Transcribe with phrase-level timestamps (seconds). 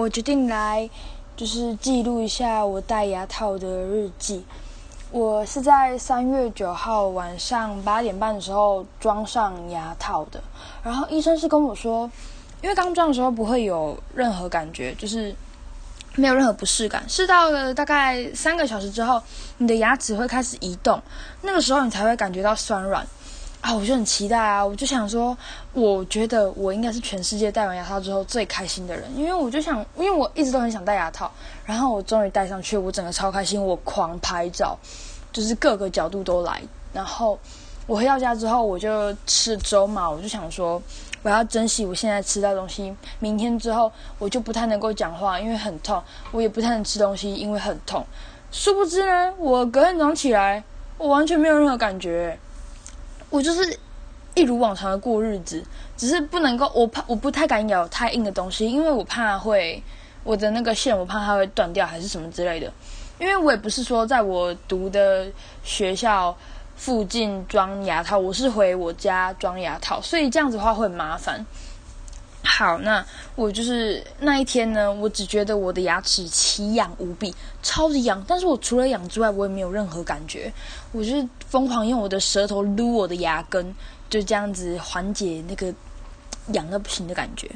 [0.00, 0.88] 我决定来
[1.36, 4.42] 就是记录一下我戴牙套的日记。
[5.10, 10.42] 我是在三月九号晚上八点半的时候装上牙套的，
[10.82, 12.10] 然后医生是跟我说，
[12.62, 15.34] 因为刚装的时候不会有任何感觉，就是
[16.14, 19.22] 没有任何不适感，是到了大概三个小时之后，
[19.58, 20.98] 你的牙齿会开始移动，
[21.42, 23.06] 那个时候你才会感觉到酸软。
[23.60, 24.64] 啊，我就很期待啊！
[24.64, 25.36] 我就想说，
[25.74, 31.30] 我觉得我应该是全世界戴完牙套之后最开心的人，因为我就想，因为我一直都很想戴牙套，
[31.66, 34.78] 然后我终于戴上去，我整个超开心，我狂拍照，
[35.30, 36.62] 就是各个角度都来。
[36.94, 37.38] 然后
[37.86, 40.82] 我回到家之后，我就吃粥嘛，我就想说，
[41.22, 48.02] 我要珍惜我现在吃到东西，明天之后我就不太能够讲话，因为很痛，我也不太能吃东西，因为很痛。
[48.50, 50.64] 殊不知呢，我隔天早上起来，
[50.96, 52.38] 我完全没有任何感觉。
[53.30, 53.78] 我就是
[54.34, 55.64] 一如往常的过日子，
[55.96, 59.82] 只是不能够，我怕我不太敢咬太硬的东西，因为我怕会
[60.22, 62.70] 我的那个线，我怕它会断掉还是什么之类的。
[63.18, 65.26] 因为我也不是说在我读的
[65.62, 66.36] 学校
[66.76, 71.44] 附近装牙套，我是回我家装牙套，所以这样子的话会很麻烦。
[72.60, 73.02] 好，那
[73.36, 78.22] 我就是那一天呢，我只觉得我的牙齿奇痒无比，超级痒。
[78.28, 80.52] 但是我除了痒之外，我也没有任何感觉。
[80.92, 83.74] 我就是疯狂用我的舌头撸我的牙根，
[84.10, 85.72] 就这样子缓解那个
[86.48, 87.48] 痒的不行的感觉。